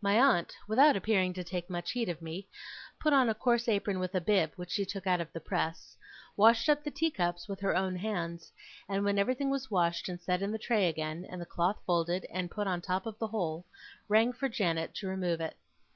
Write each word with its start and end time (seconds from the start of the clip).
My 0.00 0.14
aunt, 0.16 0.54
without 0.68 0.94
appearing 0.94 1.34
to 1.34 1.42
take 1.42 1.68
much 1.68 1.90
heed 1.90 2.08
of 2.08 2.22
me, 2.22 2.46
put 3.00 3.12
on 3.12 3.28
a 3.28 3.34
coarse 3.34 3.66
apron 3.68 3.98
with 3.98 4.14
a 4.14 4.20
bib, 4.20 4.52
which 4.54 4.70
she 4.70 4.84
took 4.84 5.08
out 5.08 5.20
of 5.20 5.32
the 5.32 5.40
press; 5.40 5.96
washed 6.36 6.68
up 6.68 6.84
the 6.84 6.90
teacups 6.92 7.48
with 7.48 7.58
her 7.58 7.74
own 7.74 7.96
hands; 7.96 8.52
and, 8.88 9.04
when 9.04 9.18
everything 9.18 9.50
was 9.50 9.68
washed 9.68 10.08
and 10.08 10.20
set 10.20 10.40
in 10.40 10.52
the 10.52 10.56
tray 10.60 10.88
again, 10.88 11.26
and 11.28 11.40
the 11.40 11.46
cloth 11.46 11.80
folded 11.84 12.26
and 12.32 12.48
put 12.52 12.68
on 12.68 12.78
the 12.78 12.86
top 12.86 13.06
of 13.06 13.18
the 13.18 13.26
whole, 13.26 13.64
rang 14.08 14.32
for 14.32 14.48
Janet 14.48 14.94
to 14.94 15.08
remove 15.08 15.40
it. 15.40 15.56